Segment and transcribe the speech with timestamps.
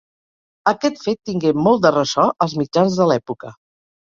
[0.71, 3.55] Aquest fet tingué molt de ressò als mitjans de l'època.